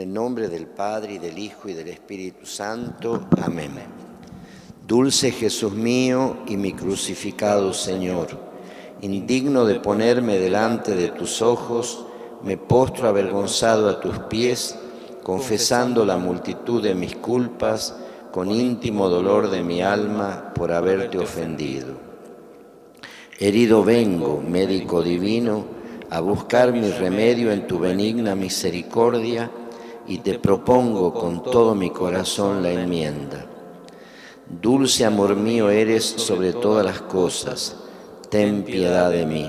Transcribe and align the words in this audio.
el 0.00 0.12
nombre 0.12 0.48
del 0.48 0.66
Padre 0.66 1.14
y 1.14 1.18
del 1.18 1.38
Hijo 1.38 1.68
y 1.68 1.74
del 1.74 1.88
Espíritu 1.88 2.46
Santo. 2.46 3.28
Amén. 3.42 3.72
Dulce 4.86 5.30
Jesús 5.30 5.72
mío 5.72 6.38
y 6.46 6.56
mi 6.56 6.72
crucificado 6.72 7.74
Señor, 7.74 8.28
indigno 9.02 9.66
de 9.66 9.78
ponerme 9.78 10.38
delante 10.38 10.94
de 10.94 11.08
tus 11.08 11.42
ojos, 11.42 12.06
me 12.42 12.56
postro 12.56 13.08
avergonzado 13.08 13.90
a 13.90 14.00
tus 14.00 14.18
pies, 14.20 14.74
confesando 15.22 16.06
la 16.06 16.16
multitud 16.16 16.82
de 16.82 16.94
mis 16.94 17.14
culpas, 17.16 17.94
con 18.32 18.50
íntimo 18.50 19.08
dolor 19.08 19.50
de 19.50 19.62
mi 19.62 19.82
alma 19.82 20.52
por 20.54 20.72
haberte 20.72 21.18
ofendido. 21.18 21.94
Herido 23.38 23.84
vengo, 23.84 24.40
médico 24.40 25.02
divino, 25.02 25.64
a 26.08 26.20
buscar 26.20 26.72
mi 26.72 26.90
remedio 26.90 27.52
en 27.52 27.66
tu 27.66 27.78
benigna 27.78 28.34
misericordia 28.34 29.50
y 30.10 30.18
te 30.18 30.40
propongo 30.40 31.14
con 31.14 31.40
todo 31.44 31.76
mi 31.76 31.90
corazón 31.90 32.64
la 32.64 32.72
enmienda. 32.72 33.46
Dulce 34.60 35.04
amor 35.04 35.36
mío 35.36 35.70
eres 35.70 36.04
sobre 36.04 36.52
todas 36.52 36.84
las 36.84 37.00
cosas, 37.00 37.76
ten 38.28 38.64
piedad 38.64 39.08
de 39.12 39.24
mí. 39.24 39.48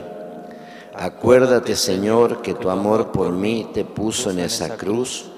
Acuérdate, 0.93 1.75
Señor, 1.75 2.43
que 2.43 2.53
tu 2.53 2.69
amor 2.69 3.11
por 3.11 3.31
mí 3.31 3.69
te 3.73 3.85
puso 3.85 4.29
en 4.29 4.37
esa 4.37 4.77
cruz, 4.77 5.31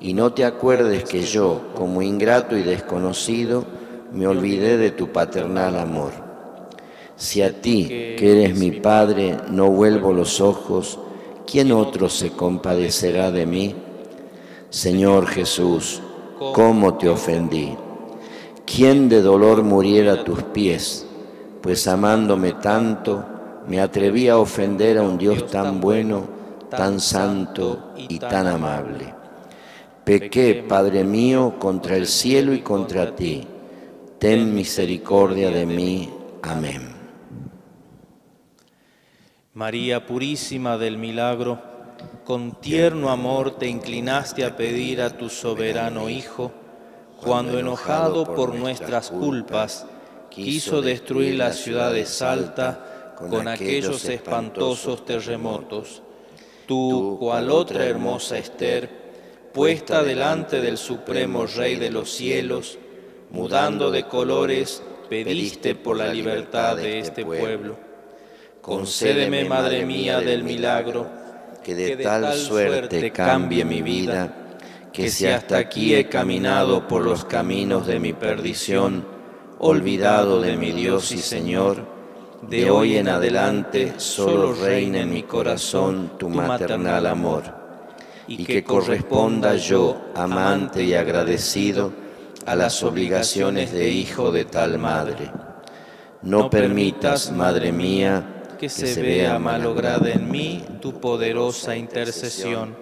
y 0.00 0.12
no 0.12 0.32
te 0.32 0.44
acuerdes 0.44 1.04
que 1.04 1.22
yo, 1.22 1.60
como 1.76 2.02
ingrato 2.02 2.56
y 2.56 2.64
desconocido, 2.64 3.64
me 4.12 4.26
olvidé 4.26 4.76
de 4.76 4.90
tu 4.90 5.12
paternal 5.12 5.78
amor. 5.78 6.10
Si 7.14 7.42
a 7.42 7.60
ti, 7.60 7.86
que 8.18 8.42
eres 8.42 8.58
mi 8.58 8.72
Padre, 8.72 9.36
no 9.50 9.70
vuelvo 9.70 10.12
los 10.12 10.40
ojos, 10.40 10.98
¿quién 11.46 11.70
otro 11.70 12.08
se 12.08 12.30
compadecerá 12.32 13.30
de 13.30 13.46
mí? 13.46 13.83
Señor 14.74 15.28
Jesús, 15.28 16.02
¿cómo 16.52 16.94
te 16.94 17.08
ofendí? 17.08 17.76
¿Quién 18.66 19.08
de 19.08 19.22
dolor 19.22 19.62
muriera 19.62 20.14
a 20.14 20.24
tus 20.24 20.42
pies? 20.42 21.06
Pues 21.62 21.86
amándome 21.86 22.54
tanto, 22.54 23.24
me 23.68 23.80
atreví 23.80 24.26
a 24.28 24.36
ofender 24.36 24.98
a 24.98 25.02
un 25.02 25.16
Dios 25.16 25.46
tan 25.46 25.80
bueno, 25.80 26.26
tan 26.70 26.98
santo 26.98 27.92
y 27.96 28.18
tan 28.18 28.48
amable. 28.48 29.14
Pequé, 30.04 30.64
Padre 30.68 31.04
mío, 31.04 31.54
contra 31.60 31.96
el 31.96 32.08
cielo 32.08 32.52
y 32.52 32.58
contra 32.58 33.14
ti. 33.14 33.46
Ten 34.18 34.52
misericordia 34.52 35.50
de 35.50 35.66
mí. 35.66 36.10
Amén. 36.42 36.82
María 39.52 40.04
Purísima 40.04 40.78
del 40.78 40.98
Milagro, 40.98 41.73
con 42.24 42.52
tierno 42.52 43.10
amor 43.10 43.56
te 43.58 43.68
inclinaste 43.68 44.44
a 44.44 44.56
pedir 44.56 45.02
a 45.02 45.10
tu 45.10 45.28
soberano 45.28 46.08
Hijo, 46.08 46.52
cuando 47.22 47.58
enojado 47.58 48.24
por 48.34 48.54
nuestras 48.54 49.10
culpas, 49.10 49.86
quiso 50.30 50.80
destruir 50.80 51.36
la 51.36 51.52
ciudad 51.52 51.92
de 51.92 52.06
Salta 52.06 53.14
con 53.16 53.46
aquellos 53.46 54.04
espantosos 54.06 55.04
terremotos. 55.04 56.02
Tú, 56.66 57.18
cual 57.20 57.50
otra 57.50 57.84
hermosa 57.84 58.38
Esther, 58.38 58.88
puesta 59.52 60.02
delante 60.02 60.62
del 60.62 60.78
Supremo 60.78 61.46
Rey 61.46 61.76
de 61.76 61.90
los 61.90 62.10
cielos, 62.10 62.78
mudando 63.30 63.90
de 63.90 64.04
colores, 64.04 64.82
pediste 65.10 65.74
por 65.74 65.98
la 65.98 66.12
libertad 66.12 66.76
de 66.76 67.00
este 67.00 67.24
pueblo. 67.24 67.76
Concédeme, 68.62 69.44
Madre 69.44 69.84
mía 69.84 70.20
del 70.20 70.42
milagro, 70.42 71.23
que 71.64 71.74
de 71.74 71.96
tal 71.96 72.34
suerte 72.34 73.10
cambie 73.10 73.64
mi 73.64 73.80
vida, 73.80 74.32
que 74.92 75.10
si 75.10 75.26
hasta 75.26 75.56
aquí 75.56 75.94
he 75.94 76.08
caminado 76.08 76.86
por 76.86 77.02
los 77.02 77.24
caminos 77.24 77.86
de 77.86 77.98
mi 77.98 78.12
perdición, 78.12 79.04
olvidado 79.58 80.42
de 80.42 80.58
mi 80.58 80.72
Dios 80.72 81.10
y 81.12 81.18
Señor, 81.18 81.86
de 82.42 82.70
hoy 82.70 82.98
en 82.98 83.08
adelante 83.08 83.94
solo 83.96 84.52
reina 84.52 85.00
en 85.00 85.10
mi 85.10 85.22
corazón 85.22 86.12
tu 86.18 86.28
maternal 86.28 87.06
amor, 87.06 87.44
y 88.28 88.44
que 88.44 88.62
corresponda 88.62 89.56
yo, 89.56 89.96
amante 90.14 90.84
y 90.84 90.92
agradecido, 90.92 91.92
a 92.44 92.54
las 92.54 92.82
obligaciones 92.82 93.72
de 93.72 93.88
hijo 93.88 94.30
de 94.30 94.44
tal 94.44 94.78
madre. 94.78 95.30
No 96.20 96.50
permitas, 96.50 97.32
Madre 97.32 97.72
mía, 97.72 98.33
que 98.64 98.70
se 98.70 99.02
vea 99.02 99.38
malograda 99.38 100.10
en 100.10 100.30
mí 100.30 100.64
tu 100.80 100.98
poderosa 100.98 101.76
intercesión, 101.76 102.74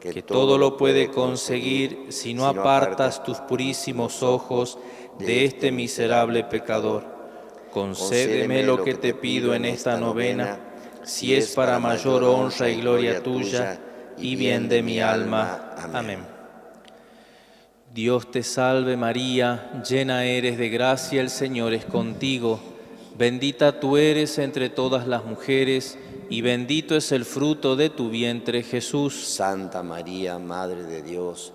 que 0.00 0.22
todo 0.22 0.56
lo 0.56 0.78
puede 0.78 1.10
conseguir 1.10 2.06
si 2.08 2.32
no 2.32 2.46
apartas 2.46 3.22
tus 3.22 3.38
purísimos 3.40 4.22
ojos 4.22 4.78
de 5.18 5.44
este 5.44 5.72
miserable 5.72 6.44
pecador. 6.44 7.04
Concédeme 7.70 8.62
lo 8.62 8.82
que 8.82 8.94
te 8.94 9.12
pido 9.12 9.52
en 9.52 9.66
esta 9.66 9.98
novena, 9.98 10.58
si 11.04 11.34
es 11.34 11.54
para 11.54 11.78
mayor 11.78 12.24
honra 12.24 12.70
y 12.70 12.80
gloria 12.80 13.22
tuya 13.22 13.78
y 14.16 14.36
bien 14.36 14.70
de 14.70 14.82
mi 14.82 15.00
alma. 15.00 15.74
Amén. 15.92 16.20
Dios 17.92 18.30
te 18.30 18.42
salve 18.42 18.96
María, 18.96 19.82
llena 19.86 20.24
eres 20.24 20.56
de 20.56 20.70
gracia, 20.70 21.20
el 21.20 21.28
Señor 21.28 21.74
es 21.74 21.84
contigo. 21.84 22.75
Bendita 23.16 23.80
tú 23.80 23.96
eres 23.96 24.36
entre 24.38 24.68
todas 24.68 25.06
las 25.06 25.24
mujeres, 25.24 25.96
y 26.28 26.42
bendito 26.42 26.94
es 26.96 27.12
el 27.12 27.24
fruto 27.24 27.74
de 27.74 27.88
tu 27.88 28.10
vientre, 28.10 28.62
Jesús. 28.62 29.14
Santa 29.14 29.82
María, 29.82 30.38
Madre 30.38 30.82
de 30.82 31.00
Dios, 31.00 31.54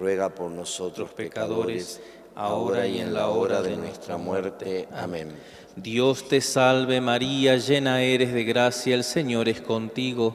ruega 0.00 0.30
por 0.34 0.50
nosotros 0.50 1.10
pecadores, 1.12 2.00
ahora 2.34 2.88
y 2.88 2.98
en 2.98 3.14
la 3.14 3.28
hora 3.28 3.62
de 3.62 3.76
nuestra 3.76 4.16
muerte. 4.16 4.88
Amén. 4.92 5.28
Dios 5.76 6.26
te 6.26 6.40
salve 6.40 7.00
María, 7.00 7.56
llena 7.56 8.02
eres 8.02 8.32
de 8.32 8.42
gracia, 8.42 8.96
el 8.96 9.04
Señor 9.04 9.48
es 9.48 9.60
contigo. 9.60 10.34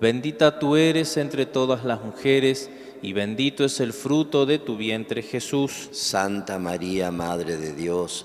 Bendita 0.00 0.58
tú 0.58 0.76
eres 0.76 1.18
entre 1.18 1.44
todas 1.44 1.84
las 1.84 2.02
mujeres, 2.02 2.70
y 3.02 3.12
bendito 3.12 3.66
es 3.66 3.80
el 3.80 3.92
fruto 3.92 4.46
de 4.46 4.58
tu 4.60 4.78
vientre, 4.78 5.20
Jesús. 5.20 5.90
Santa 5.92 6.58
María, 6.58 7.10
Madre 7.10 7.58
de 7.58 7.74
Dios, 7.74 8.24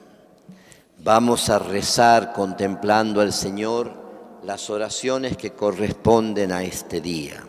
Vamos 1.03 1.49
a 1.49 1.57
rezar 1.57 2.31
contemplando 2.31 3.21
al 3.21 3.33
Señor 3.33 3.91
las 4.43 4.69
oraciones 4.69 5.35
que 5.35 5.49
corresponden 5.49 6.51
a 6.51 6.63
este 6.63 7.01
día. 7.01 7.43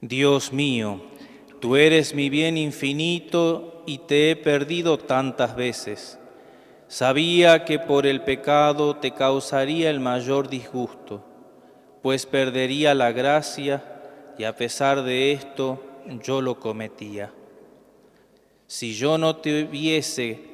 Dios 0.00 0.52
mío, 0.52 1.00
tú 1.58 1.74
eres 1.74 2.14
mi 2.14 2.30
bien 2.30 2.56
infinito 2.56 3.82
y 3.84 3.98
te 3.98 4.30
he 4.30 4.36
perdido 4.36 4.96
tantas 4.96 5.56
veces. 5.56 6.20
Sabía 6.86 7.64
que 7.64 7.80
por 7.80 8.06
el 8.06 8.22
pecado 8.22 8.94
te 8.94 9.10
causaría 9.10 9.90
el 9.90 9.98
mayor 9.98 10.48
disgusto, 10.48 11.24
pues 12.00 12.26
perdería 12.26 12.94
la 12.94 13.10
gracia 13.10 13.82
y 14.38 14.44
a 14.44 14.54
pesar 14.54 15.02
de 15.02 15.32
esto 15.32 15.82
yo 16.22 16.42
lo 16.42 16.60
cometía. 16.60 17.32
Si 18.68 18.94
yo 18.94 19.18
no 19.18 19.34
te 19.34 19.64
hubiese 19.64 20.47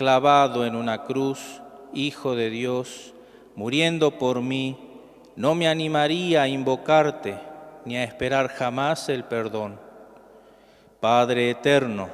clavado 0.00 0.64
en 0.64 0.76
una 0.76 1.02
cruz, 1.02 1.60
Hijo 1.92 2.34
de 2.34 2.48
Dios, 2.48 3.12
muriendo 3.54 4.16
por 4.16 4.40
mí, 4.40 4.78
no 5.36 5.54
me 5.54 5.68
animaría 5.68 6.40
a 6.40 6.48
invocarte 6.48 7.38
ni 7.84 7.98
a 7.98 8.04
esperar 8.04 8.48
jamás 8.48 9.10
el 9.10 9.24
perdón. 9.24 9.78
Padre 11.00 11.50
eterno, 11.50 12.08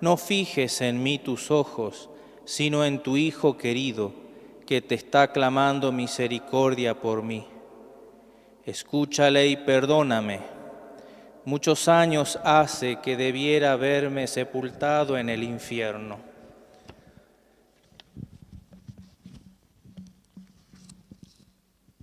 no 0.00 0.16
fijes 0.16 0.80
en 0.80 1.02
mí 1.02 1.18
tus 1.18 1.50
ojos, 1.50 2.08
sino 2.46 2.86
en 2.86 3.00
tu 3.00 3.18
Hijo 3.18 3.58
querido, 3.58 4.12
que 4.64 4.80
te 4.80 4.94
está 4.94 5.30
clamando 5.30 5.92
misericordia 5.92 6.98
por 6.98 7.22
mí. 7.22 7.46
Escúchale 8.64 9.46
y 9.46 9.58
perdóname. 9.58 10.40
Muchos 11.44 11.86
años 11.86 12.38
hace 12.44 12.96
que 13.02 13.18
debiera 13.18 13.72
haberme 13.72 14.26
sepultado 14.26 15.18
en 15.18 15.28
el 15.28 15.42
infierno 15.42 16.29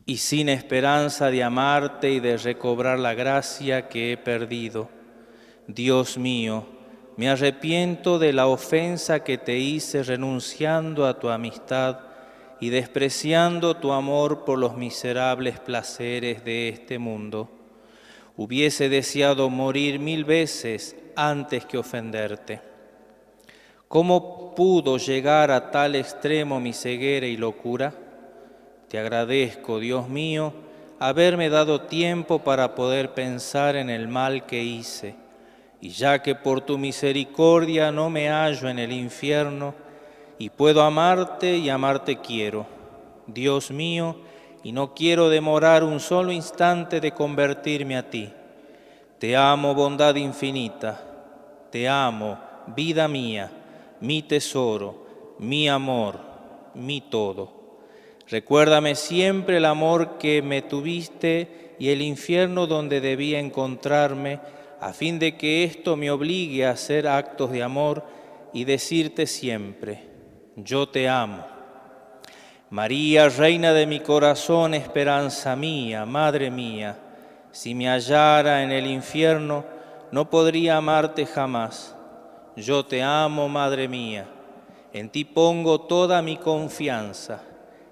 y 0.07 0.18
sin 0.18 0.48
esperanza 0.48 1.30
de 1.30 1.44
amarte 1.44 2.09
y 2.09 2.21
de 2.21 2.38
recobrar 2.38 2.98
la 2.98 3.13
gracia 3.13 3.89
que 3.89 4.13
he 4.13 4.18
perdido. 4.18 4.89
Dios 5.68 6.18
mío, 6.18 6.65
me 7.18 7.30
arrepiento 7.30 8.18
de 8.18 8.31
la 8.31 8.48
ofensa 8.48 9.25
que 9.25 9.38
te 9.38 9.57
hice 9.57 10.04
renunciando 10.04 11.06
a 11.06 11.19
tu 11.19 11.27
amistad 11.27 12.00
y 12.62 12.69
despreciando 12.69 13.75
tu 13.75 13.92
amor 13.92 14.45
por 14.45 14.57
los 14.57 14.77
miserables 14.77 15.59
placeres 15.59 16.45
de 16.45 16.69
este 16.69 17.00
mundo. 17.00 17.50
Hubiese 18.38 18.88
deseado 18.88 19.50
morir 19.50 20.00
mil 20.00 20.24
veces 20.24 20.95
antes 21.18 21.65
que 21.65 21.77
ofenderte. 21.77 22.62
¿Cómo 23.89 24.56
pudo 24.56 24.98
llegar 24.98 25.51
a 25.51 25.69
tal 25.69 25.95
extremo 25.95 26.62
mi 26.62 26.71
ceguera 26.71 27.27
y 27.27 27.36
locura? 27.36 28.06
Te 28.88 29.00
agradezco, 29.00 29.80
Dios 29.80 30.07
mío, 30.07 30.54
haberme 31.00 31.50
dado 31.50 31.81
tiempo 31.81 32.39
para 32.39 32.74
poder 32.74 33.13
pensar 33.13 33.75
en 33.75 33.89
el 33.89 34.07
mal 34.07 34.45
que 34.45 34.63
hice. 34.63 35.16
Y 35.81 35.89
ya 35.89 36.22
que 36.22 36.36
por 36.36 36.62
tu 36.62 36.78
misericordia 36.78 37.92
no 37.92 38.10
me 38.10 38.30
hallo 38.30 38.69
en 38.69 38.80
el 38.80 38.92
infierno, 38.92 39.75
y 40.39 40.50
puedo 40.50 40.81
amarte 40.84 41.57
y 41.57 41.69
amarte 41.69 42.18
quiero, 42.18 42.66
Dios 43.25 43.72
mío, 43.72 44.18
y 44.63 44.72
no 44.72 44.94
quiero 44.94 45.30
demorar 45.30 45.83
un 45.83 46.00
solo 46.00 46.31
instante 46.31 47.00
de 47.00 47.12
convertirme 47.12 47.98
a 47.98 48.10
ti. 48.10 48.31
Te 49.19 49.36
amo, 49.36 49.74
bondad 49.74 50.16
infinita, 50.16 51.01
te 51.72 51.90
amo, 51.90 52.38
vida 52.68 53.07
mía, 53.07 53.51
mi 54.00 54.22
tesoro, 54.24 55.36
mi 55.40 55.68
amor, 55.68 56.19
mi 56.75 57.01
todo. 57.01 57.56
Recuérdame 58.29 58.95
siempre 58.95 59.57
el 59.57 59.65
amor 59.65 60.18
que 60.18 60.41
me 60.41 60.62
tuviste 60.62 61.75
y 61.79 61.89
el 61.89 62.01
infierno 62.01 62.68
donde 62.68 63.00
debía 63.00 63.39
encontrarme, 63.39 64.39
a 64.81 64.91
fin 64.91 65.18
de 65.18 65.38
que 65.38 65.63
esto 65.63 65.95
me 65.95 66.12
obligue 66.12 66.65
a 66.65 66.71
hacer 66.71 67.07
actos 67.07 67.51
de 67.51 67.63
amor 67.63 68.03
y 68.51 68.65
decirte 68.65 69.27
siempre, 69.27 70.03
yo 70.57 70.89
te 70.89 71.07
amo. 71.07 71.45
María, 72.69 73.29
reina 73.29 73.71
de 73.71 73.85
mi 73.85 74.01
corazón, 74.01 74.73
esperanza 74.73 75.56
mía, 75.56 76.06
madre 76.06 76.51
mía, 76.51 77.00
si 77.51 77.73
me 77.73 77.89
hallara 77.89 78.62
en 78.62 78.71
el 78.71 78.88
infierno, 78.88 79.63
no 80.12 80.30
podría 80.30 80.77
amarte 80.77 81.25
jamás. 81.25 81.95
Yo 82.57 82.85
te 82.85 83.01
amo, 83.01 83.47
madre 83.47 83.88
mía, 83.88 84.27
en 84.91 85.09
ti 85.09 85.23
pongo 85.23 85.81
toda 85.81 86.21
mi 86.21 86.35
confianza 86.35 87.41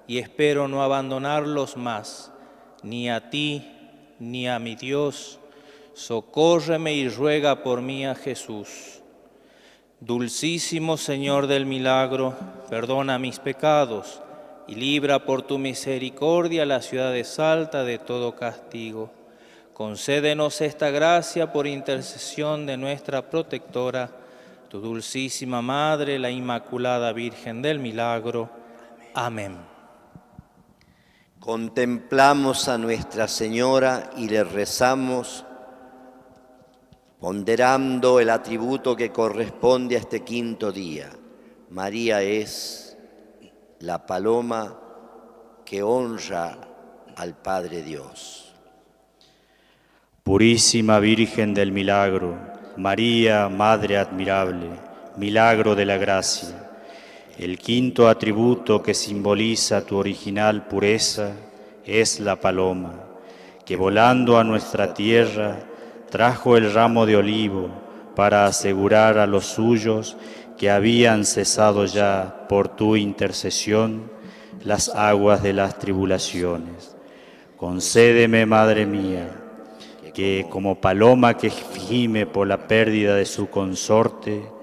y 0.07 0.19
espero 0.19 0.67
no 0.67 0.83
abandonarlos 0.83 1.77
más, 1.77 2.31
ni 2.83 3.09
a 3.09 3.29
ti, 3.29 3.67
ni 4.19 4.47
a 4.47 4.59
mi 4.59 4.75
Dios. 4.75 5.39
Socórreme 5.93 6.93
y 6.93 7.09
ruega 7.09 7.63
por 7.63 7.81
mí 7.81 8.05
a 8.05 8.15
Jesús. 8.15 9.01
Dulcísimo 9.99 10.97
Señor 10.97 11.47
del 11.47 11.65
milagro, 11.65 12.35
perdona 12.69 13.17
mis 13.17 13.39
pecados 13.39 14.21
y 14.67 14.75
libra 14.75 15.25
por 15.25 15.43
tu 15.43 15.57
misericordia 15.57 16.65
la 16.65 16.81
ciudad 16.81 17.11
de 17.11 17.23
Salta 17.23 17.83
de 17.83 17.97
todo 17.97 18.35
castigo. 18.35 19.11
Concédenos 19.73 20.61
esta 20.61 20.89
gracia 20.89 21.51
por 21.51 21.67
intercesión 21.67 22.65
de 22.65 22.77
nuestra 22.77 23.29
protectora, 23.29 24.09
tu 24.69 24.79
dulcísima 24.79 25.61
Madre, 25.61 26.19
la 26.19 26.29
Inmaculada 26.29 27.11
Virgen 27.13 27.61
del 27.61 27.79
Milagro. 27.79 28.49
Amén. 29.13 29.75
Contemplamos 31.45 32.68
a 32.69 32.80
Nuestra 32.80 33.27
Señora 33.27 34.09
y 34.18 34.27
le 34.27 34.44
rezamos 34.44 35.45
ponderando 37.19 38.19
el 38.19 38.31
atributo 38.31 38.95
que 38.95 39.12
corresponde 39.12 39.95
a 39.95 40.00
este 40.00 40.21
quinto 40.21 40.71
día. 40.71 41.12
María 41.69 42.24
es 42.24 42.97
la 43.77 44.07
paloma 44.07 44.75
que 45.63 45.83
honra 45.83 46.57
al 47.15 47.38
Padre 47.38 47.83
Dios. 47.83 48.56
Purísima 50.24 50.98
Virgen 50.98 51.53
del 51.53 51.71
Milagro, 51.71 52.39
María, 52.75 53.50
Madre 53.50 54.00
admirable, 54.00 54.71
milagro 55.15 55.75
de 55.75 55.86
la 55.86 55.98
gracia, 55.98 56.64
el 57.37 57.59
quinto 57.59 58.07
atributo 58.07 58.81
que 58.81 58.93
simboliza 58.93 59.85
tu 59.85 59.97
original 59.97 60.67
pureza 60.67 61.33
es 61.85 62.19
la 62.19 62.39
paloma, 62.39 62.93
que 63.65 63.75
volando 63.75 64.37
a 64.37 64.43
nuestra 64.43 64.93
tierra, 64.93 65.59
trajo 66.09 66.55
el 66.55 66.73
ramo 66.73 67.05
de 67.05 67.17
olivo 67.17 67.69
para 68.15 68.45
asegurar 68.45 69.17
a 69.17 69.27
los 69.27 69.45
suyos 69.45 70.15
que 70.57 70.69
habían 70.69 71.25
cesado 71.25 71.85
ya 71.85 72.45
por 72.47 72.69
tu 72.69 72.95
intercesión 72.95 74.09
las 74.63 74.89
aguas 74.89 75.43
de 75.43 75.53
las 75.53 75.77
tribulaciones. 75.77 76.95
Concédeme, 77.57 78.45
Madre 78.45 78.85
mía, 78.85 79.27
que 80.13 80.47
como 80.49 80.79
paloma 80.79 81.35
que 81.35 81.49
gime 81.49 82.25
por 82.25 82.47
la 82.47 82.67
pérdida 82.67 83.15
de 83.15 83.25
su 83.25 83.49
consorte, 83.49 84.54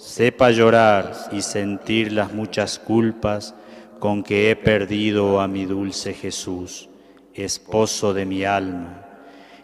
sepa 0.00 0.50
llorar 0.50 1.12
y 1.30 1.42
sentir 1.42 2.10
las 2.10 2.32
muchas 2.32 2.78
culpas 2.78 3.54
con 3.98 4.22
que 4.22 4.50
he 4.50 4.56
perdido 4.56 5.40
a 5.40 5.46
mi 5.46 5.66
dulce 5.66 6.14
Jesús, 6.14 6.88
esposo 7.34 8.14
de 8.14 8.24
mi 8.24 8.44
alma 8.44 9.04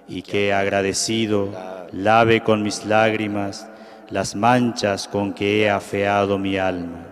y 0.06 0.20
que 0.20 0.52
agradecido 0.52 1.48
lave 1.90 2.42
con 2.42 2.62
mis 2.62 2.84
lágrimas 2.84 3.66
las 4.10 4.36
manchas 4.36 5.08
con 5.08 5.32
que 5.32 5.62
he 5.62 5.70
afeado 5.70 6.38
mi 6.38 6.58
alma, 6.58 7.06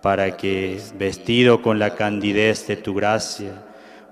para 0.00 0.36
que, 0.36 0.80
vestido 0.98 1.62
con 1.62 1.78
la 1.78 1.94
candidez 1.94 2.66
de 2.66 2.76
tu 2.76 2.94
gracia, 2.94 3.62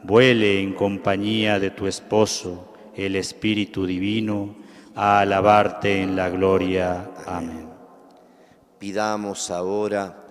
vuele 0.02 0.60
en 0.60 0.74
compañía 0.74 1.58
de 1.58 1.70
tu 1.70 1.86
esposo, 1.86 2.74
el 2.94 3.16
Espíritu 3.16 3.86
Divino, 3.86 4.54
a 4.94 5.20
alabarte 5.20 6.00
en 6.00 6.14
la 6.14 6.28
gloria. 6.28 7.10
Amén. 7.26 7.71
Pidamos 8.82 9.52
ahora 9.52 10.24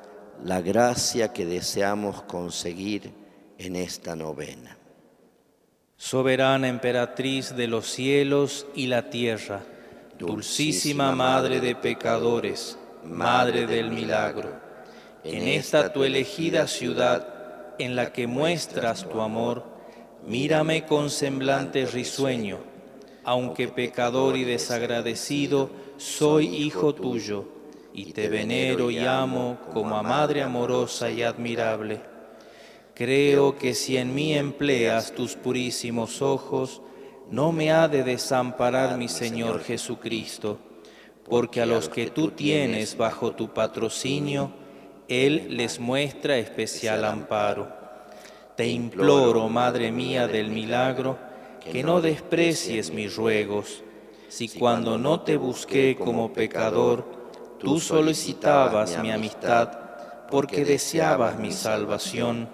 la 0.43 0.59
gracia 0.59 1.31
que 1.31 1.45
deseamos 1.45 2.23
conseguir 2.23 3.13
en 3.57 3.77
esta 3.77 4.13
novena. 4.13 4.77
Soberana 5.95 6.67
emperatriz 6.67 7.55
de 7.55 7.67
los 7.67 7.89
cielos 7.89 8.67
y 8.75 8.87
la 8.87 9.09
tierra, 9.09 9.63
dulcísima 10.19 11.13
madre 11.13 11.61
de 11.61 11.75
pecadores, 11.75 12.77
madre 13.05 13.67
del 13.67 13.89
milagro, 13.89 14.51
en 15.23 15.47
esta 15.47 15.93
tu 15.93 16.03
elegida 16.03 16.67
ciudad 16.67 17.73
en 17.79 17.95
la 17.95 18.11
que 18.11 18.27
muestras 18.27 19.07
tu 19.07 19.21
amor, 19.21 19.63
mírame 20.27 20.85
con 20.85 21.09
semblante 21.09 21.85
risueño, 21.85 22.57
aunque 23.23 23.69
pecador 23.69 24.35
y 24.35 24.43
desagradecido, 24.43 25.69
soy 25.95 26.47
hijo 26.47 26.93
tuyo, 26.93 27.60
y 27.93 28.13
te 28.13 28.29
venero 28.29 28.91
y 28.91 28.99
amo 28.99 29.57
como 29.73 29.97
a 29.97 30.03
madre 30.03 30.41
amorosa 30.41 31.09
y 31.09 31.23
admirable 31.23 32.11
Creo 32.93 33.57
que 33.57 33.73
si 33.73 33.97
en 33.97 34.13
mí 34.13 34.33
empleas 34.33 35.13
tus 35.13 35.35
purísimos 35.35 36.21
ojos, 36.21 36.81
no 37.31 37.51
me 37.51 37.71
ha 37.71 37.87
de 37.87 38.03
desamparar 38.03 38.97
mi 38.97 39.07
Señor 39.07 39.63
Jesucristo, 39.63 40.59
porque 41.27 41.61
a 41.61 41.65
los 41.65 41.87
que 41.89 42.11
tú 42.11 42.29
tienes 42.29 42.97
bajo 42.97 43.31
tu 43.31 43.53
patrocinio, 43.53 44.51
Él 45.07 45.57
les 45.57 45.79
muestra 45.79 46.37
especial 46.37 47.05
amparo. 47.05 47.71
Te 48.57 48.67
imploro, 48.67 49.47
Madre 49.47 49.91
mía 49.91 50.27
del 50.27 50.49
milagro, 50.49 51.17
que 51.71 51.83
no 51.83 52.01
desprecies 52.01 52.91
mis 52.91 53.15
ruegos, 53.15 53.83
si 54.27 54.49
cuando 54.49 54.97
no 54.97 55.21
te 55.21 55.37
busqué 55.37 55.95
como 55.95 56.33
pecador, 56.33 57.20
tú 57.61 57.79
solicitabas 57.79 58.97
mi 58.99 59.11
amistad 59.11 59.69
porque 60.29 60.65
deseabas 60.65 61.37
mi 61.37 61.51
salvación, 61.51 62.47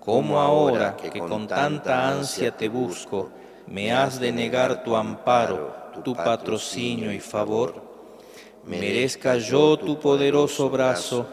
¿Cómo 0.00 0.40
ahora 0.40 0.96
que 0.96 1.20
con 1.20 1.46
tanta 1.46 2.08
ansia 2.08 2.56
te 2.56 2.70
busco, 2.70 3.28
me 3.66 3.92
has 3.92 4.18
de 4.18 4.32
negar 4.32 4.82
tu 4.82 4.96
amparo, 4.96 5.74
tu 6.02 6.16
patrocinio 6.16 7.12
y 7.12 7.20
favor? 7.20 7.82
Merezca 8.64 9.36
yo 9.36 9.78
tu 9.78 10.00
poderoso 10.00 10.70
brazo, 10.70 11.26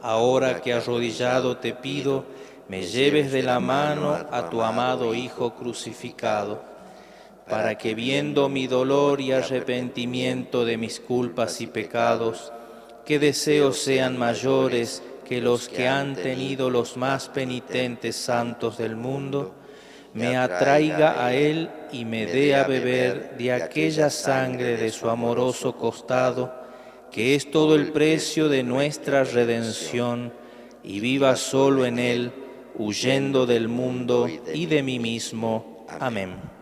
ahora 0.00 0.62
que 0.62 0.72
arrodillado 0.72 1.58
te 1.58 1.74
pido, 1.74 2.24
me 2.66 2.86
lleves 2.86 3.30
de 3.30 3.42
la 3.42 3.60
mano 3.60 4.14
a 4.14 4.48
tu 4.48 4.62
amado 4.62 5.14
Hijo 5.14 5.54
crucificado, 5.54 6.62
para 7.48 7.76
que 7.76 7.94
viendo 7.94 8.48
mi 8.48 8.66
dolor 8.66 9.20
y 9.20 9.32
arrepentimiento 9.32 10.64
de 10.64 10.76
mis 10.76 11.00
culpas 11.00 11.60
y 11.60 11.66
pecados, 11.66 12.52
que 13.04 13.18
deseos 13.18 13.78
sean 13.78 14.18
mayores 14.18 15.02
que 15.24 15.40
los 15.40 15.68
que 15.68 15.88
han 15.88 16.14
tenido 16.14 16.70
los 16.70 16.96
más 16.96 17.28
penitentes 17.28 18.16
santos 18.16 18.78
del 18.78 18.96
mundo, 18.96 19.54
me 20.14 20.36
atraiga 20.36 21.24
a 21.24 21.34
Él 21.34 21.70
y 21.90 22.04
me 22.04 22.26
dé 22.26 22.54
a 22.54 22.64
beber 22.64 23.36
de 23.36 23.52
aquella 23.52 24.10
sangre 24.10 24.76
de 24.76 24.90
su 24.90 25.10
amoroso 25.10 25.76
costado, 25.76 26.54
que 27.10 27.34
es 27.34 27.50
todo 27.50 27.74
el 27.74 27.92
precio 27.92 28.48
de 28.48 28.62
nuestra 28.62 29.24
redención, 29.24 30.32
y 30.82 31.00
viva 31.00 31.34
solo 31.36 31.84
en 31.84 31.98
Él, 31.98 32.32
huyendo 32.76 33.46
del 33.46 33.68
mundo 33.68 34.28
y 34.52 34.66
de 34.66 34.82
mí 34.82 34.98
mismo. 34.98 35.86
Amén. 36.00 36.53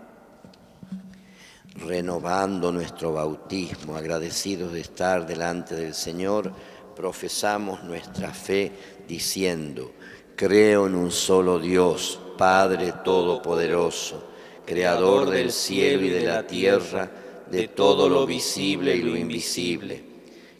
Renovando 1.77 2.71
nuestro 2.71 3.15
bautismo, 3.15 3.97
agradecidos 3.97 4.73
de 4.73 4.81
estar 4.81 5.27
delante 5.27 5.75
del 5.75 5.95
Señor, 5.95 6.53
profesamos 6.95 7.83
nuestra 7.85 8.33
fe 8.35 8.73
diciendo, 9.09 9.93
creo 10.37 10.87
en 10.87 10.95
un 10.95 11.11
solo 11.11 11.59
Dios, 11.59 12.21
Padre 12.37 12.93
Todopoderoso, 13.05 14.23
Creador 14.67 15.31
del 15.31 15.51
cielo 15.51 16.05
y 16.05 16.11
de 16.11 16.25
la 16.25 16.47
tierra, 16.47 17.11
de 17.51 17.69
todo 17.69 18.09
lo 18.09 18.27
visible 18.27 18.95
y 18.95 19.03
lo 19.03 19.17
invisible. 19.17 20.05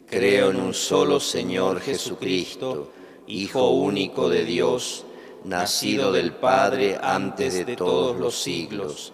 Creo 0.09 0.51
en 0.51 0.57
un 0.57 0.73
solo 0.73 1.19
Señor 1.19 1.79
Jesucristo, 1.79 2.91
Hijo 3.27 3.69
único 3.69 4.29
de 4.29 4.43
Dios, 4.43 5.05
nacido 5.45 6.11
del 6.11 6.33
Padre 6.33 6.99
antes 7.01 7.65
de 7.65 7.75
todos 7.75 8.19
los 8.19 8.35
siglos, 8.35 9.13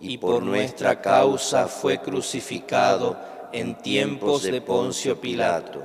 y 0.00 0.18
por 0.18 0.42
nuestra 0.42 1.00
causa 1.00 1.66
fue 1.68 1.98
crucificado 1.98 3.16
en 3.52 3.76
tiempos 3.76 4.42
de 4.42 4.60
Poncio 4.60 5.20
Pilato, 5.20 5.84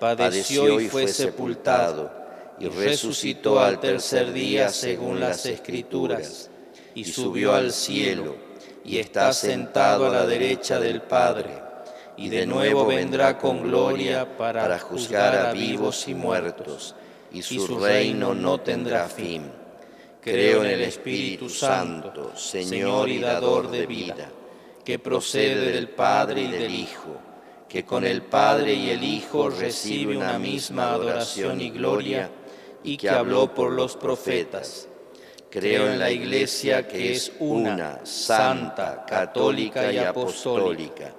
padeció 0.00 0.80
y 0.80 0.88
fue 0.88 1.08
sepultado, 1.08 2.10
y 2.58 2.68
resucitó 2.68 3.60
al 3.60 3.80
tercer 3.80 4.32
día 4.32 4.68
según 4.68 5.20
las 5.20 5.46
Escrituras, 5.46 6.50
y 6.94 7.04
subió 7.04 7.54
al 7.54 7.72
cielo, 7.72 8.36
y 8.84 8.98
está 8.98 9.32
sentado 9.32 10.06
a 10.06 10.10
la 10.10 10.26
derecha 10.26 10.80
del 10.80 11.02
Padre 11.02 11.72
y 12.16 12.28
de 12.28 12.46
nuevo 12.46 12.86
vendrá 12.86 13.38
con 13.38 13.62
gloria 13.62 14.36
para 14.36 14.78
juzgar 14.78 15.34
a 15.34 15.52
vivos 15.52 16.06
y 16.08 16.14
muertos, 16.14 16.94
y 17.32 17.42
su 17.42 17.78
reino 17.78 18.34
no 18.34 18.60
tendrá 18.60 19.08
fin. 19.08 19.50
Creo 20.22 20.64
en 20.64 20.70
el 20.70 20.82
Espíritu 20.82 21.48
Santo, 21.48 22.36
Señor 22.36 23.08
y 23.08 23.18
dador 23.18 23.70
de 23.70 23.86
vida, 23.86 24.30
que 24.84 24.98
procede 24.98 25.72
del 25.72 25.88
Padre 25.88 26.42
y 26.42 26.48
del 26.48 26.72
Hijo, 26.72 27.16
que 27.68 27.84
con 27.84 28.04
el 28.04 28.22
Padre 28.22 28.74
y 28.74 28.90
el 28.90 29.02
Hijo 29.02 29.50
recibe 29.50 30.16
una 30.16 30.38
misma 30.38 30.92
adoración 30.92 31.60
y 31.60 31.70
gloria, 31.70 32.30
y 32.84 32.96
que 32.96 33.10
habló 33.10 33.52
por 33.52 33.72
los 33.72 33.96
profetas. 33.96 34.88
Creo 35.50 35.88
en 35.88 35.98
la 35.98 36.10
Iglesia 36.10 36.86
que 36.86 37.12
es 37.12 37.32
una, 37.40 38.04
santa, 38.04 39.04
católica 39.04 39.92
y 39.92 39.98
apostólica 39.98 41.14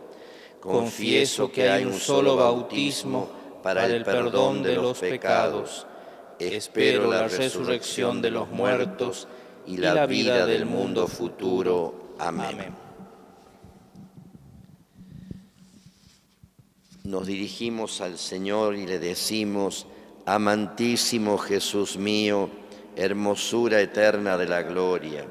confieso 0.64 1.52
que 1.52 1.70
hay 1.70 1.84
un 1.84 2.00
solo 2.00 2.38
bautismo 2.38 3.28
para 3.62 3.86
el 3.86 4.02
perdón 4.04 4.64
de 4.64 4.76
los 4.76 4.98
pecados. 4.98 5.86
Espero 6.40 7.10
la 7.10 7.28
resurrección 7.28 8.22
de 8.22 8.32
los 8.32 8.50
muertos 8.50 9.28
y 9.66 9.78
la 9.78 10.06
vida 10.06 10.46
del 10.46 10.66
mundo 10.66 11.08
futuro. 11.08 12.16
Amén. 12.20 12.76
Nos 17.04 17.28
dirigimos 17.28 18.02
al 18.02 18.18
Señor 18.18 18.76
y 18.76 18.86
le 18.86 19.00
decimos, 19.00 19.88
amantísimo 20.26 21.38
Jesús 21.38 21.98
mío, 21.98 22.50
hermosura 22.96 23.82
eterna 23.82 24.38
de 24.38 24.48
la 24.48 24.64
gloria, 24.64 25.26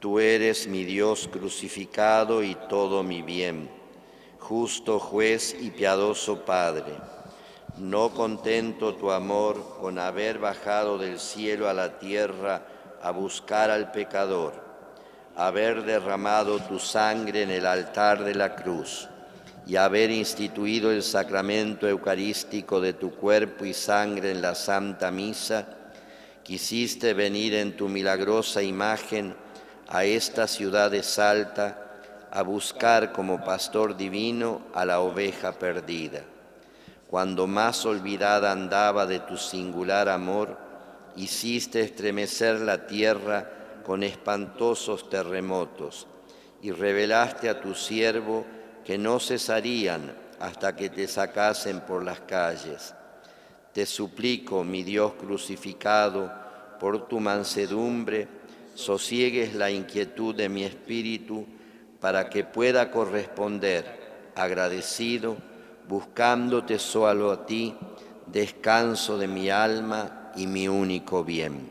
tú 0.00 0.18
eres 0.18 0.66
mi 0.66 0.84
Dios 0.84 1.28
crucificado 1.30 2.42
y 2.42 2.54
todo 2.68 3.02
mi 3.02 3.22
bien 3.22 3.76
justo 4.46 5.00
juez 5.00 5.56
y 5.60 5.70
piadoso 5.70 6.44
Padre, 6.44 6.92
no 7.78 8.10
contento 8.10 8.94
tu 8.94 9.10
amor 9.10 9.76
con 9.80 9.98
haber 9.98 10.38
bajado 10.38 10.96
del 10.96 11.20
cielo 11.20 11.68
a 11.68 11.74
la 11.74 11.98
tierra 11.98 12.62
a 13.02 13.10
buscar 13.10 13.70
al 13.70 13.92
pecador, 13.92 14.54
haber 15.36 15.84
derramado 15.84 16.58
tu 16.60 16.78
sangre 16.78 17.42
en 17.42 17.50
el 17.50 17.66
altar 17.66 18.24
de 18.24 18.34
la 18.34 18.56
cruz 18.56 19.08
y 19.66 19.76
haber 19.76 20.10
instituido 20.10 20.90
el 20.90 21.02
sacramento 21.02 21.86
eucarístico 21.86 22.80
de 22.80 22.94
tu 22.94 23.10
cuerpo 23.10 23.64
y 23.64 23.74
sangre 23.74 24.30
en 24.30 24.40
la 24.40 24.54
Santa 24.54 25.10
Misa, 25.10 25.66
quisiste 26.44 27.12
venir 27.12 27.54
en 27.54 27.76
tu 27.76 27.88
milagrosa 27.88 28.62
imagen 28.62 29.34
a 29.88 30.04
esta 30.04 30.46
ciudad 30.46 30.90
de 30.90 31.02
Salta, 31.02 31.82
a 32.30 32.42
buscar 32.42 33.12
como 33.12 33.44
pastor 33.44 33.96
divino 33.96 34.62
a 34.74 34.84
la 34.84 35.00
oveja 35.00 35.52
perdida. 35.52 36.22
Cuando 37.08 37.46
más 37.46 37.86
olvidada 37.86 38.50
andaba 38.50 39.06
de 39.06 39.20
tu 39.20 39.36
singular 39.36 40.08
amor, 40.08 40.58
hiciste 41.16 41.80
estremecer 41.80 42.60
la 42.60 42.86
tierra 42.86 43.50
con 43.84 44.02
espantosos 44.02 45.08
terremotos 45.08 46.06
y 46.60 46.72
revelaste 46.72 47.48
a 47.48 47.60
tu 47.60 47.74
siervo 47.74 48.44
que 48.84 48.98
no 48.98 49.20
cesarían 49.20 50.14
hasta 50.40 50.74
que 50.74 50.90
te 50.90 51.06
sacasen 51.06 51.80
por 51.80 52.04
las 52.04 52.20
calles. 52.20 52.94
Te 53.72 53.86
suplico, 53.86 54.64
mi 54.64 54.82
Dios 54.82 55.12
crucificado, 55.14 56.32
por 56.80 57.06
tu 57.08 57.20
mansedumbre, 57.20 58.28
sosiegues 58.74 59.54
la 59.54 59.70
inquietud 59.70 60.34
de 60.34 60.48
mi 60.48 60.64
espíritu, 60.64 61.46
para 62.00 62.28
que 62.28 62.44
pueda 62.44 62.90
corresponder 62.90 64.32
agradecido, 64.34 65.36
buscándote 65.88 66.78
solo 66.78 67.30
a 67.30 67.46
ti, 67.46 67.74
descanso 68.26 69.18
de 69.18 69.28
mi 69.28 69.50
alma 69.50 70.32
y 70.36 70.46
mi 70.46 70.68
único 70.68 71.24
bien. 71.24 71.70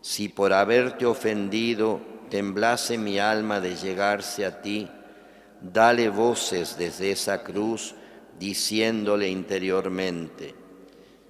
Si 0.00 0.28
por 0.28 0.52
haberte 0.52 1.04
ofendido 1.06 2.00
temblase 2.30 2.98
mi 2.98 3.18
alma 3.18 3.60
de 3.60 3.76
llegarse 3.76 4.46
a 4.46 4.62
ti, 4.62 4.88
dale 5.60 6.08
voces 6.08 6.76
desde 6.78 7.10
esa 7.10 7.42
cruz, 7.42 7.94
diciéndole 8.38 9.28
interiormente, 9.28 10.54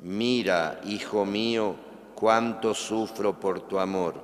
mira, 0.03 0.81
hijo 0.85 1.25
mío, 1.25 1.77
cuánto 2.15 2.75
sufro 2.75 3.39
por 3.39 3.61
tu 3.61 3.79
amor, 3.79 4.23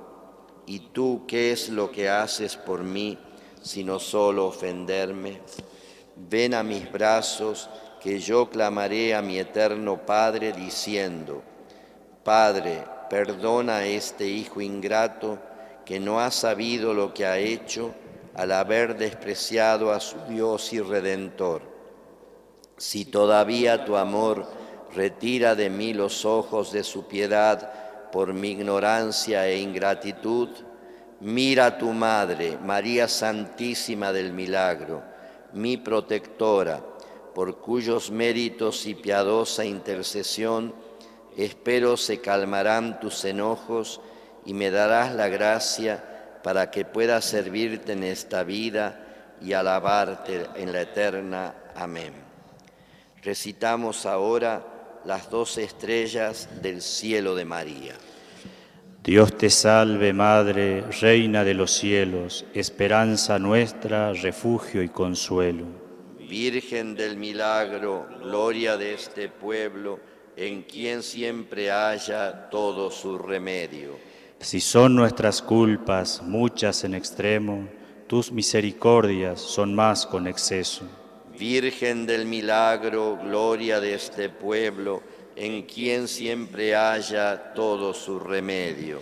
y 0.65 0.79
tú 0.91 1.23
qué 1.27 1.51
es 1.51 1.69
lo 1.69 1.91
que 1.91 2.09
haces 2.09 2.55
por 2.57 2.83
mí, 2.83 3.17
sino 3.61 3.99
solo 3.99 4.47
ofenderme. 4.47 5.41
Ven 6.15 6.53
a 6.53 6.63
mis 6.63 6.91
brazos, 6.91 7.69
que 8.01 8.19
yo 8.19 8.49
clamaré 8.49 9.15
a 9.15 9.21
mi 9.21 9.39
eterno 9.39 10.05
Padre 10.05 10.51
diciendo, 10.51 11.41
Padre, 12.23 12.83
perdona 13.09 13.77
a 13.77 13.85
este 13.85 14.27
hijo 14.27 14.61
ingrato 14.61 15.39
que 15.85 15.99
no 15.99 16.19
ha 16.19 16.31
sabido 16.31 16.93
lo 16.93 17.13
que 17.13 17.25
ha 17.25 17.37
hecho 17.37 17.93
al 18.35 18.51
haber 18.51 18.97
despreciado 18.97 19.91
a 19.91 19.99
su 19.99 20.17
Dios 20.27 20.73
y 20.73 20.81
Redentor. 20.81 21.61
Si 22.77 23.05
todavía 23.05 23.85
tu 23.85 23.95
amor 23.95 24.45
retira 24.93 25.55
de 25.55 25.69
mí 25.69 25.93
los 25.93 26.25
ojos 26.25 26.71
de 26.71 26.83
su 26.83 27.07
piedad 27.07 27.71
por 28.11 28.33
mi 28.33 28.49
ignorancia 28.49 29.47
e 29.47 29.57
ingratitud, 29.57 30.49
Mira 31.23 31.67
a 31.67 31.77
tu 31.77 31.93
Madre, 31.93 32.57
María 32.61 33.07
Santísima 33.07 34.11
del 34.11 34.33
Milagro, 34.33 35.01
mi 35.53 35.77
protectora, 35.77 36.83
por 37.33 37.59
cuyos 37.59 38.11
méritos 38.11 38.85
y 38.85 38.95
piadosa 38.95 39.65
intercesión 39.65 40.73
espero 41.37 41.97
se 41.97 42.19
calmarán 42.19 42.99
tus 42.99 43.25
enojos 43.25 44.01
y 44.45 44.53
me 44.53 44.69
darás 44.69 45.13
la 45.15 45.27
gracia 45.27 46.39
para 46.43 46.69
que 46.69 46.85
pueda 46.85 47.21
servirte 47.21 47.93
en 47.93 48.03
esta 48.03 48.43
vida 48.43 49.35
y 49.41 49.53
alabarte 49.53 50.47
en 50.55 50.71
la 50.71 50.81
eterna. 50.81 51.55
Amén. 51.75 52.13
Recitamos 53.21 54.05
ahora 54.05 55.01
las 55.05 55.29
dos 55.29 55.57
estrellas 55.57 56.49
del 56.61 56.81
cielo 56.81 57.35
de 57.35 57.45
María. 57.45 57.95
Dios 59.03 59.37
te 59.37 59.49
salve 59.49 60.13
Madre, 60.13 60.81
Reina 61.01 61.43
de 61.43 61.53
los 61.53 61.71
cielos, 61.71 62.45
esperanza 62.53 63.37
nuestra, 63.37 64.13
refugio 64.13 64.81
y 64.81 64.87
consuelo. 64.87 65.65
Virgen 66.29 66.95
del 66.95 67.17
milagro, 67.17 68.07
gloria 68.21 68.77
de 68.77 68.93
este 68.93 69.27
pueblo, 69.27 69.99
en 70.37 70.63
quien 70.63 71.03
siempre 71.03 71.69
haya 71.69 72.49
todo 72.49 72.89
su 72.89 73.17
remedio. 73.17 73.97
Si 74.39 74.61
son 74.61 74.95
nuestras 74.95 75.41
culpas 75.41 76.21
muchas 76.21 76.85
en 76.85 76.93
extremo, 76.93 77.67
tus 78.07 78.31
misericordias 78.31 79.41
son 79.41 79.75
más 79.75 80.05
con 80.05 80.27
exceso. 80.27 80.87
Virgen 81.37 82.05
del 82.05 82.25
milagro, 82.25 83.19
gloria 83.21 83.81
de 83.81 83.95
este 83.95 84.29
pueblo, 84.29 85.03
en 85.35 85.63
quien 85.63 86.07
siempre 86.07 86.75
haya 86.75 87.53
todo 87.53 87.93
su 87.93 88.19
remedio. 88.19 89.01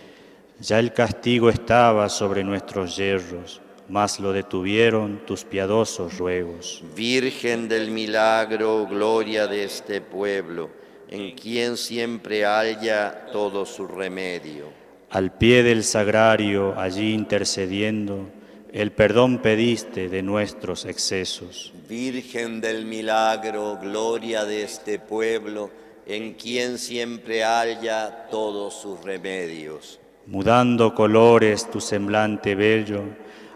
Ya 0.59 0.79
el 0.79 0.93
castigo 0.93 1.49
estaba 1.49 2.07
sobre 2.09 2.43
nuestros 2.43 2.95
yerros, 2.95 3.61
mas 3.89 4.19
lo 4.19 4.31
detuvieron 4.31 5.25
tus 5.25 5.43
piadosos 5.43 6.17
ruegos. 6.17 6.83
Virgen 6.95 7.67
del 7.67 7.91
milagro, 7.91 8.87
gloria 8.87 9.47
de 9.47 9.63
este 9.63 10.01
pueblo, 10.01 10.69
en 11.09 11.35
quien 11.35 11.77
siempre 11.77 12.45
haya 12.45 13.25
todo 13.31 13.65
su 13.65 13.87
remedio. 13.87 14.67
Al 15.09 15.35
pie 15.35 15.61
del 15.63 15.83
sagrario, 15.83 16.79
allí 16.79 17.13
intercediendo, 17.13 18.29
el 18.71 18.93
perdón 18.93 19.39
pediste 19.39 20.07
de 20.07 20.21
nuestros 20.21 20.85
excesos. 20.85 21.73
Virgen 21.89 22.61
del 22.61 22.85
milagro, 22.85 23.77
gloria 23.81 24.45
de 24.45 24.63
este 24.63 24.99
pueblo, 24.99 25.69
en 26.11 26.33
quien 26.33 26.77
siempre 26.77 27.43
haya 27.43 28.27
todos 28.29 28.73
sus 28.73 29.01
remedios. 29.01 29.99
Mudando 30.25 30.93
colores 30.93 31.69
tu 31.71 31.79
semblante 31.79 32.53
bello, 32.53 33.03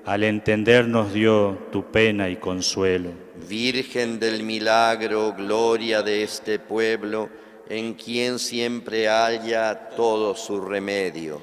al 0.05 0.23
entendernos 0.23 1.13
dio 1.13 1.57
tu 1.71 1.91
pena 1.91 2.29
y 2.29 2.37
consuelo. 2.37 3.09
Virgen 3.49 4.19
del 4.19 4.43
milagro, 4.43 5.33
gloria 5.37 6.01
de 6.01 6.23
este 6.23 6.57
pueblo, 6.59 7.29
en 7.67 7.93
quien 7.93 8.39
siempre 8.39 9.09
haya 9.09 9.89
todo 9.95 10.35
su 10.35 10.61
remedio. 10.61 11.41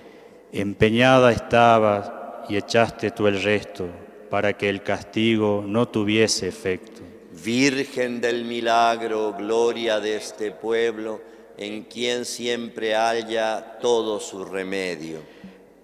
Empeñada 0.53 1.31
estabas 1.33 2.11
y 2.49 2.57
echaste 2.57 3.11
tú 3.11 3.27
el 3.27 3.43
resto, 3.43 3.89
para 4.31 4.55
que 4.55 4.69
el 4.69 4.83
castigo 4.83 5.63
no 5.67 5.89
tuviese 5.89 6.49
efecto. 6.49 6.92
Virgen 7.33 8.21
del 8.21 8.45
milagro, 8.45 9.35
gloria 9.37 10.01
de 10.01 10.17
este 10.17 10.51
pueblo, 10.51 11.23
en 11.57 11.85
quien 11.85 12.27
siempre 12.27 12.95
haya 12.95 13.79
todo 13.81 14.21
su 14.21 14.45
remedio. 14.45 15.21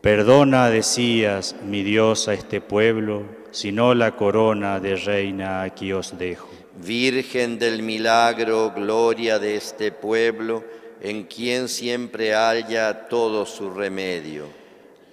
Perdona, 0.02 0.68
decías, 0.68 1.56
mi 1.64 1.82
Dios, 1.82 2.28
a 2.28 2.34
este 2.34 2.60
pueblo, 2.60 3.24
si 3.50 3.72
no 3.72 3.94
la 3.94 4.14
corona 4.14 4.78
de 4.78 4.96
reina 4.96 5.62
aquí 5.62 5.90
os 5.92 6.18
dejo. 6.18 6.50
Virgen 6.84 7.58
del 7.58 7.82
milagro, 7.82 8.72
gloria 8.76 9.38
de 9.38 9.56
este 9.56 9.90
pueblo, 9.90 10.62
en 11.00 11.24
quien 11.24 11.68
siempre 11.68 12.34
haya 12.34 13.08
todo 13.08 13.46
su 13.46 13.70
remedio. 13.70 14.46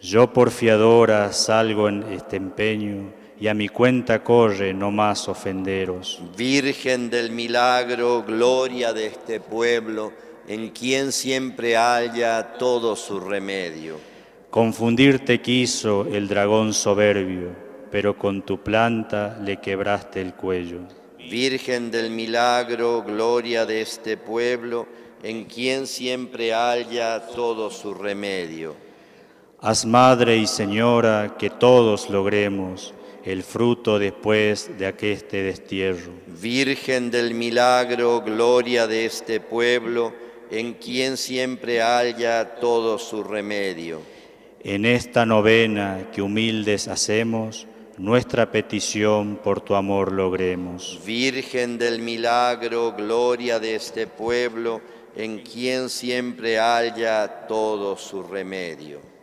Yo 0.02 0.34
por 0.34 0.52
fiadora 0.52 1.32
salgo 1.32 1.88
en 1.88 2.04
este 2.12 2.36
empeño 2.36 3.25
y 3.40 3.48
a 3.48 3.54
mi 3.54 3.68
cuenta 3.68 4.24
corre 4.24 4.74
no 4.74 4.92
más 4.92 5.28
ofenderos. 5.28 6.22
Virgen 6.38 7.10
del 7.10 7.32
milagro, 7.32 8.24
gloria 8.24 8.94
de 8.94 9.08
este 9.08 9.40
pueblo, 9.40 10.14
en 10.48 10.70
quien 10.70 11.12
siempre 11.12 11.76
haya 11.76 12.54
todo 12.58 12.96
su 12.96 13.20
remedio. 13.20 14.00
Confundirte 14.50 15.42
quiso 15.42 16.06
el 16.06 16.28
dragón 16.28 16.74
soberbio, 16.74 17.50
pero 17.92 18.18
con 18.18 18.42
tu 18.44 18.60
planta 18.60 19.38
le 19.44 19.58
quebraste 19.58 20.22
el 20.22 20.34
cuello. 20.34 20.80
Virgen 21.30 21.92
del 21.92 22.12
milagro, 22.12 23.04
gloria 23.04 23.66
de 23.66 23.82
este 23.82 24.16
pueblo, 24.16 24.88
en 25.24 25.46
quien 25.46 25.88
siempre 25.88 26.54
haya 26.54 27.20
todo 27.28 27.70
su 27.72 27.94
remedio. 27.94 28.76
Haz 29.60 29.86
madre 29.86 30.38
y 30.38 30.46
señora 30.46 31.36
que 31.40 31.50
todos 31.50 32.10
logremos 32.10 32.94
el 33.26 33.42
fruto 33.42 33.98
después 33.98 34.70
de 34.78 34.86
aqueste 34.86 35.42
destierro. 35.42 36.14
Virgen 36.28 37.10
del 37.10 37.34
milagro, 37.34 38.22
gloria 38.22 38.86
de 38.86 39.06
este 39.06 39.40
pueblo, 39.40 40.14
en 40.52 40.76
quien 40.76 41.18
siempre 41.18 41.82
haya 41.82 42.56
todo 42.56 43.00
su 43.00 43.24
remedio. 43.24 44.02
En 44.64 44.86
esta 44.86 45.26
novena 45.26 46.08
que 46.14 46.22
humildes 46.22 46.88
hacemos, 46.88 47.68
nuestra 47.98 48.52
petición 48.52 49.40
por 49.44 49.62
tu 49.62 49.74
amor 49.74 50.12
logremos. 50.12 51.00
Virgen 51.04 51.80
del 51.80 52.00
milagro, 52.00 52.94
gloria 52.96 53.60
de 53.60 53.76
este 53.76 54.06
pueblo, 54.06 54.82
en 55.16 55.40
quien 55.40 55.90
siempre 55.90 56.60
haya 56.60 57.48
todo 57.48 57.98
su 57.98 58.22
remedio. 58.22 59.15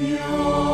you. 0.00 0.71